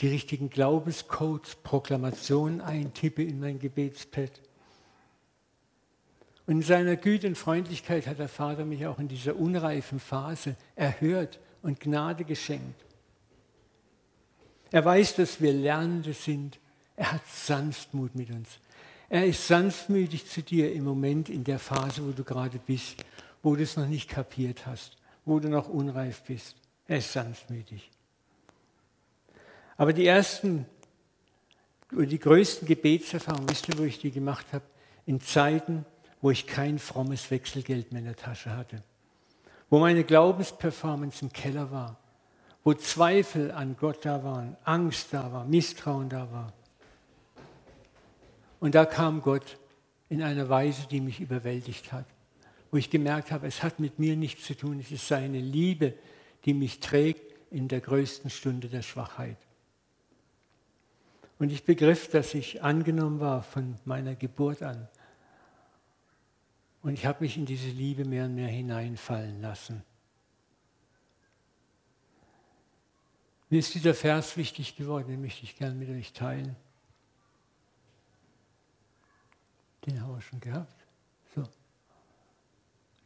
[0.00, 4.32] die richtigen Glaubenscodes, Proklamationen eintippe in mein Gebetspad.
[6.46, 10.56] Und in seiner Güte und Freundlichkeit hat der Vater mich auch in dieser unreifen Phase
[10.74, 12.85] erhört und Gnade geschenkt.
[14.76, 16.58] Er weiß, dass wir Lernende sind.
[16.96, 18.48] Er hat Sanftmut mit uns.
[19.08, 23.02] Er ist sanftmütig zu dir im Moment in der Phase, wo du gerade bist,
[23.42, 26.56] wo du es noch nicht kapiert hast wo du noch unreif bist.
[26.86, 27.90] Er ist sanftmütig.
[29.76, 30.66] Aber die ersten
[31.92, 34.64] oder die größten Gebetserfahrungen, wisst ihr, wo ich die gemacht habe?
[35.04, 35.84] In Zeiten,
[36.20, 38.82] wo ich kein frommes Wechselgeld mehr in der Tasche hatte.
[39.68, 41.98] Wo meine Glaubensperformance im Keller war.
[42.66, 46.52] Wo Zweifel an Gott da waren, Angst da war, Misstrauen da war.
[48.60, 49.58] Und da kam Gott
[50.10, 52.04] in einer Weise, die mich überwältigt hat
[52.76, 55.94] wo ich gemerkt habe, es hat mit mir nichts zu tun, es ist seine Liebe,
[56.44, 59.38] die mich trägt in der größten Stunde der Schwachheit.
[61.38, 64.88] Und ich begriff, dass ich angenommen war von meiner Geburt an.
[66.82, 69.82] Und ich habe mich in diese Liebe mehr und mehr hineinfallen lassen.
[73.48, 76.56] Mir ist dieser Vers wichtig geworden, den möchte ich gerne mit euch teilen.
[79.86, 80.74] Den haben wir schon gehabt.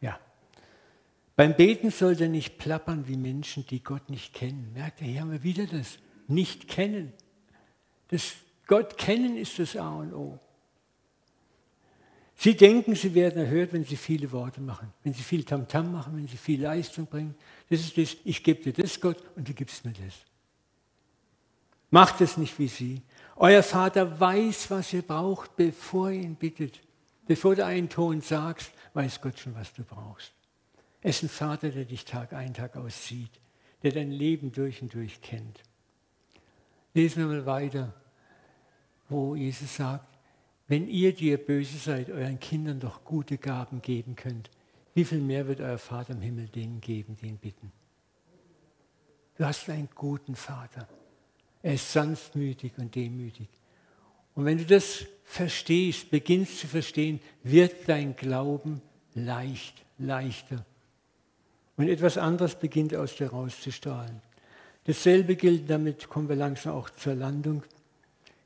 [0.00, 0.18] Ja.
[1.36, 4.72] Beim Beten sollte nicht plappern wie Menschen, die Gott nicht kennen.
[4.72, 7.12] Merkt ihr, hier haben wir wieder das Nicht kennen.
[8.08, 8.32] Das
[8.66, 10.38] Gott kennen ist das A und O.
[12.36, 15.90] Sie denken, sie werden erhört, wenn sie viele Worte machen, wenn sie viel Tamtam -Tam
[15.90, 17.34] machen, wenn sie viel Leistung bringen.
[17.68, 20.29] Das ist das, ich gebe dir das, Gott, und du gibst mir das.
[21.90, 23.02] Macht es nicht wie sie.
[23.36, 26.80] Euer Vater weiß, was ihr braucht, bevor ihr ihn bittet.
[27.26, 30.32] Bevor du einen Ton sagst, weiß Gott schon, was du brauchst.
[31.00, 33.30] Er ist ein Vater, der dich Tag ein, Tag aus sieht,
[33.82, 35.62] der dein Leben durch und durch kennt.
[36.92, 37.94] Lesen wir mal weiter,
[39.08, 40.06] wo Jesus sagt,
[40.68, 44.50] wenn ihr, die ihr böse seid, euren Kindern doch gute Gaben geben könnt,
[44.94, 47.72] wie viel mehr wird euer Vater im Himmel denen geben, die ihn bitten?
[49.36, 50.86] Du hast einen guten Vater.
[51.62, 53.48] Er ist sanftmütig und demütig.
[54.34, 58.80] Und wenn du das verstehst, beginnst zu verstehen, wird dein Glauben
[59.14, 60.64] leicht, leichter.
[61.76, 64.20] Und etwas anderes beginnt aus dir rauszustrahlen.
[64.84, 67.62] Dasselbe gilt, damit kommen wir langsam auch zur Landung,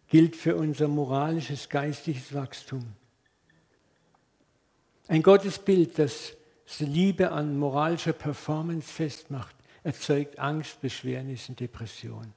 [0.09, 2.85] gilt für unser moralisches, geistiges Wachstum.
[5.07, 6.37] Ein Gottesbild, das
[6.79, 12.33] Liebe an moralischer Performance festmacht, erzeugt Angst, Beschwernis und Depression.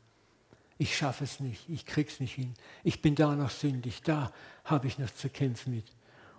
[0.77, 4.31] Ich schaffe es nicht, ich krieg's nicht hin, ich bin da noch sündig, da
[4.63, 5.85] habe ich noch zu kämpfen mit.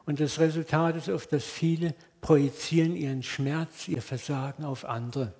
[0.07, 5.35] Und das Resultat ist oft, dass viele projizieren ihren Schmerz, ihr Versagen auf andere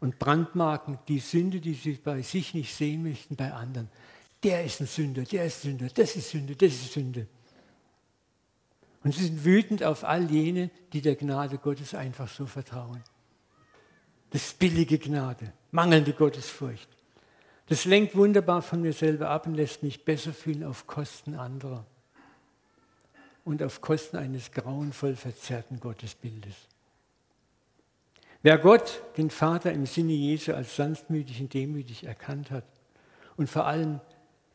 [0.00, 3.88] und brandmarken die Sünde, die sie bei sich nicht sehen möchten, bei anderen.
[4.42, 7.26] Der ist ein Sünder, der ist Sünder, das ist Sünde, das ist Sünde.
[9.02, 13.02] Und sie sind wütend auf all jene, die der Gnade Gottes einfach so vertrauen.
[14.28, 16.88] Das ist billige Gnade, mangelnde Gottesfurcht.
[17.66, 21.86] Das lenkt wunderbar von mir selber ab und lässt mich besser fühlen auf Kosten anderer
[23.44, 26.54] und auf Kosten eines grauenvoll verzerrten Gottesbildes.
[28.42, 32.64] Wer Gott, den Vater im Sinne Jesu, als sanftmütig und demütig erkannt hat
[33.36, 34.00] und vor allem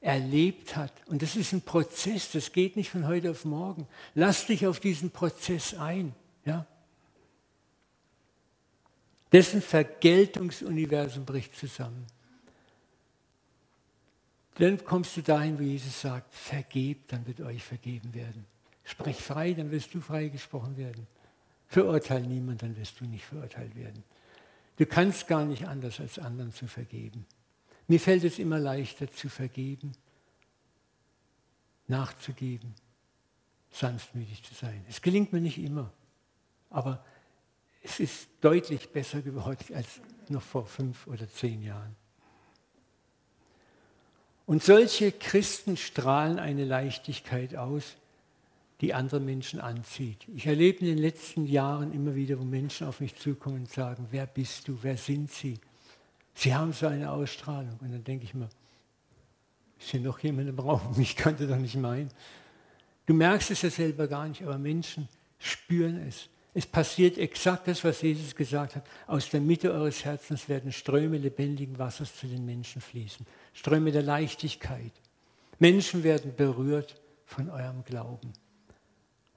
[0.01, 4.45] erlebt hat, und das ist ein Prozess, das geht nicht von heute auf morgen, lass
[4.45, 6.13] dich auf diesen Prozess ein.
[6.45, 6.67] Ja?
[9.31, 12.05] Dessen Vergeltungsuniversum bricht zusammen.
[14.59, 18.45] Dann kommst du dahin, wo Jesus sagt, vergebt, dann wird euch vergeben werden.
[18.83, 21.07] Sprech frei, dann wirst du freigesprochen werden.
[21.67, 24.03] Verurteile niemand, dann wirst du nicht verurteilt werden.
[24.75, 27.25] Du kannst gar nicht anders, als anderen zu vergeben.
[27.87, 29.93] Mir fällt es immer leichter zu vergeben,
[31.87, 32.75] nachzugeben,
[33.71, 34.83] sanftmütig zu sein.
[34.89, 35.93] Es gelingt mir nicht immer,
[36.69, 37.05] aber
[37.81, 41.95] es ist deutlich besser geworden als noch vor fünf oder zehn Jahren.
[44.49, 47.97] Und solche Christen strahlen eine Leichtigkeit aus,
[48.81, 50.27] die andere Menschen anzieht.
[50.35, 54.07] Ich erlebe in den letzten Jahren immer wieder, wo Menschen auf mich zukommen und sagen,
[54.09, 55.59] wer bist du, wer sind sie?
[56.33, 57.77] Sie haben so eine Ausstrahlung.
[57.79, 58.49] Und dann denke ich mir,
[59.77, 60.81] ist hier noch jemand im Raum?
[60.97, 62.09] Mich könnte doch nicht meinen.
[63.05, 65.07] Du merkst es ja selber gar nicht, aber Menschen
[65.37, 66.27] spüren es.
[66.55, 68.83] Es passiert exakt das, was Jesus gesagt hat.
[69.05, 73.25] Aus der Mitte eures Herzens werden Ströme lebendigen Wassers zu den Menschen fließen.
[73.59, 74.93] Ströme der Leichtigkeit.
[75.59, 76.95] Menschen werden berührt
[77.25, 78.31] von eurem Glauben.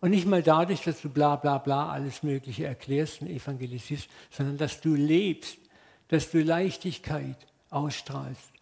[0.00, 4.58] Und nicht mal dadurch, dass du bla bla bla alles Mögliche erklärst und evangelisierst, sondern
[4.58, 5.58] dass du lebst,
[6.06, 7.36] dass du Leichtigkeit
[7.70, 8.52] ausstrahlst.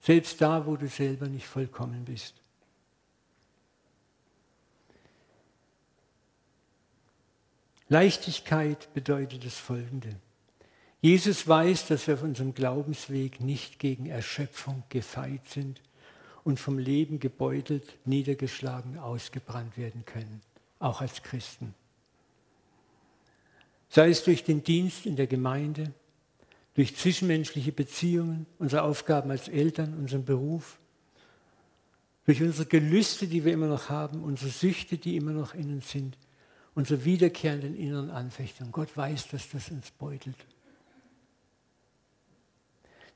[0.00, 2.34] Selbst da, wo du selber nicht vollkommen bist.
[7.90, 10.16] Leichtigkeit bedeutet das Folgende.
[11.02, 15.80] Jesus weiß, dass wir auf unserem Glaubensweg nicht gegen Erschöpfung gefeit sind
[16.44, 20.42] und vom Leben gebeutelt, niedergeschlagen, ausgebrannt werden können,
[20.78, 21.74] auch als Christen.
[23.88, 25.92] Sei es durch den Dienst in der Gemeinde,
[26.74, 30.78] durch zwischenmenschliche Beziehungen, unsere Aufgaben als Eltern, unseren Beruf,
[32.26, 35.90] durch unsere Gelüste, die wir immer noch haben, unsere Süchte, die immer noch in uns
[35.90, 36.16] sind,
[36.76, 38.70] unsere wiederkehrenden inneren Anfechtungen.
[38.70, 40.36] Gott weiß, dass das uns beutelt.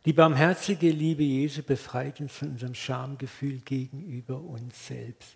[0.07, 5.35] Die barmherzige Liebe Jesu befreit uns von unserem Schamgefühl gegenüber uns selbst.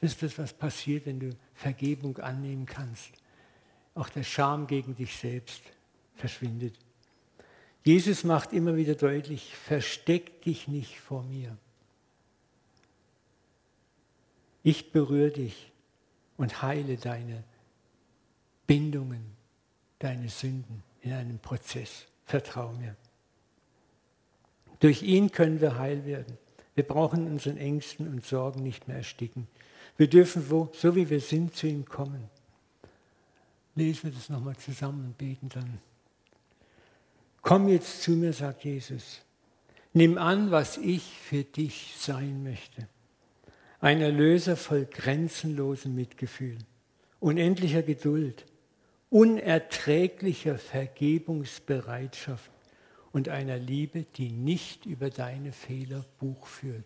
[0.00, 3.12] Das ist das, was passiert, wenn du Vergebung annehmen kannst.
[3.94, 5.62] Auch der Scham gegen dich selbst
[6.16, 6.74] verschwindet.
[7.84, 11.56] Jesus macht immer wieder deutlich, versteck dich nicht vor mir.
[14.64, 15.70] Ich berühre dich
[16.36, 17.44] und heile deine
[18.66, 19.24] Bindungen,
[20.00, 22.06] deine Sünden in einem Prozess.
[22.26, 22.96] Vertrau mir.
[24.80, 26.36] Durch ihn können wir heil werden.
[26.74, 29.46] Wir brauchen unseren Ängsten und Sorgen nicht mehr ersticken.
[29.96, 32.30] Wir dürfen, wo, so wie wir sind, zu ihm kommen.
[33.74, 35.78] Lesen wir das nochmal zusammen und beten dann.
[37.42, 39.20] Komm jetzt zu mir, sagt Jesus.
[39.92, 42.88] Nimm an, was ich für dich sein möchte.
[43.80, 46.58] Ein Erlöser voll grenzenlosem Mitgefühl,
[47.18, 48.44] unendlicher Geduld,
[49.08, 52.50] unerträglicher Vergebungsbereitschaft
[53.12, 56.84] und einer Liebe, die nicht über deine Fehler Buch führt.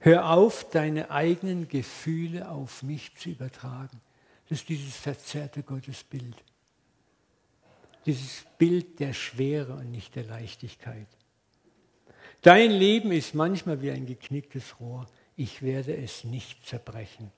[0.00, 4.00] Hör auf, deine eigenen Gefühle auf mich zu übertragen.
[4.48, 6.36] Das ist dieses verzerrte Gottesbild.
[8.06, 11.08] Dieses Bild der Schwere und nicht der Leichtigkeit.
[12.42, 15.06] Dein Leben ist manchmal wie ein geknicktes Rohr.
[15.36, 17.32] Ich werde es nicht zerbrechen.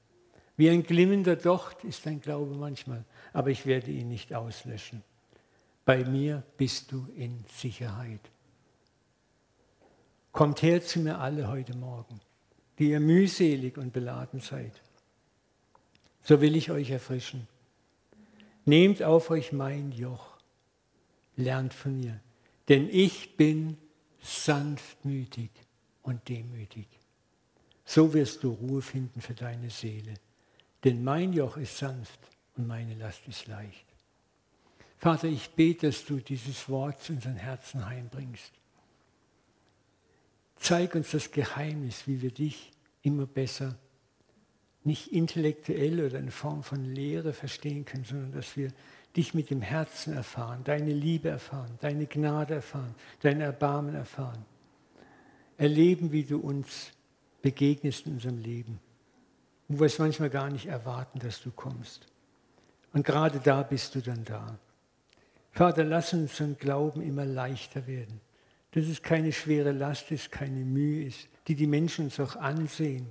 [0.57, 5.03] Wie ein glimmender Docht ist dein Glaube manchmal, aber ich werde ihn nicht auslöschen.
[5.85, 8.21] Bei mir bist du in Sicherheit.
[10.33, 12.21] Kommt her zu mir alle heute Morgen,
[12.79, 14.81] die ihr mühselig und beladen seid.
[16.23, 17.49] So will ich euch erfrischen.
[18.65, 20.39] Nehmt auf euch mein Joch,
[21.37, 22.21] lernt von mir,
[22.69, 23.77] denn ich bin
[24.23, 25.51] sanftmütig
[26.03, 26.87] und demütig.
[27.85, 30.15] So wirst du Ruhe finden für deine Seele.
[30.85, 32.21] Denn mein Joch ist sanft
[32.57, 33.90] und meine Last ist leicht.
[35.01, 38.53] Vater, ich bete, dass du dieses Wort zu unseren Herzen heimbringst.
[40.57, 42.71] Zeig uns das Geheimnis, wie wir dich
[43.03, 43.77] immer besser
[44.85, 48.71] nicht intellektuell oder in Form von Lehre verstehen können, sondern dass wir
[49.17, 54.45] dich mit dem Herzen erfahren, deine Liebe erfahren, deine Gnade erfahren, dein Erbarmen erfahren.
[55.59, 56.93] Erleben, wie du uns
[57.43, 58.81] begegnest in unserem Leben,
[59.69, 62.07] wo wir es manchmal gar nicht erwarten, dass du kommst.
[62.93, 64.59] Und gerade da bist du dann da.
[65.53, 68.21] Vater, lass uns unseren Glauben immer leichter werden,
[68.73, 73.11] dass es keine schwere Last ist, keine Mühe ist, die die Menschen uns auch ansehen,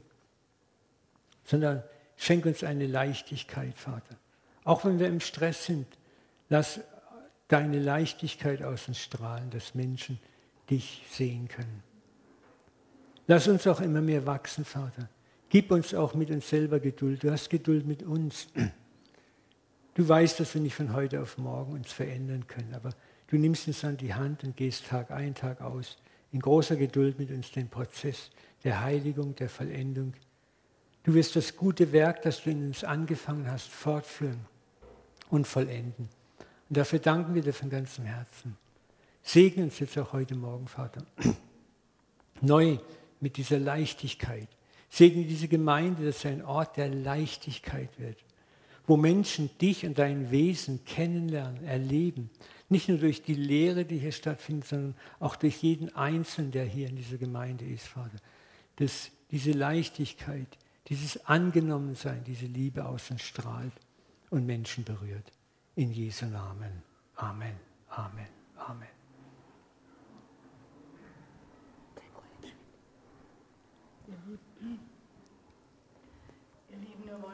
[1.44, 1.84] sondern
[2.16, 4.16] schenk uns eine Leichtigkeit, Vater.
[4.64, 5.88] Auch wenn wir im Stress sind,
[6.48, 6.80] lass
[7.48, 10.20] deine Leichtigkeit aus uns strahlen, dass Menschen
[10.70, 11.84] dich sehen können.
[13.28, 15.10] Lass uns auch immer mehr wachsen, Vater.
[15.50, 17.24] Gib uns auch mit uns selber Geduld.
[17.24, 18.48] Du hast Geduld mit uns.
[19.96, 22.92] Du weißt, dass wir nicht von heute auf morgen uns verändern können, aber
[23.28, 25.98] du nimmst uns an die Hand und gehst Tag ein, Tag aus
[26.32, 28.30] in großer Geduld mit uns den Prozess
[28.64, 30.14] der Heiligung, der Vollendung.
[31.04, 34.46] Du wirst das gute Werk, das du in uns angefangen hast, fortführen
[35.30, 36.10] und vollenden.
[36.70, 38.58] Und dafür danken wir dir von ganzem Herzen.
[39.24, 41.04] Segne uns jetzt auch heute Morgen, Vater.
[42.42, 42.78] Neu
[43.20, 44.48] mit dieser Leichtigkeit.
[44.90, 48.18] Segne diese Gemeinde, dass sie ein Ort der Leichtigkeit wird,
[48.90, 52.32] wo Menschen dich und dein Wesen kennenlernen, erleben.
[52.70, 56.90] Nicht nur durch die Lehre, die hier stattfindet, sondern auch durch jeden Einzelnen, der hier
[56.90, 58.18] in dieser Gemeinde ist, Vater.
[58.78, 63.74] Dass diese Leichtigkeit, dieses Angenommensein, diese Liebe aus uns strahlt
[64.32, 65.32] und Menschen berührt.
[65.76, 66.82] In Jesu Namen.
[67.16, 67.58] Amen.
[67.90, 68.28] Amen.
[68.58, 68.99] Amen.